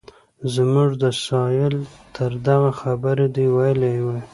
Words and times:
زموږ 0.53 0.89
د 1.03 1.05
سایل 1.25 1.75
دغه 2.47 2.71
خبره 2.79 3.25
دې 3.35 3.45
ویلې 3.57 3.93
وای. 4.05 4.21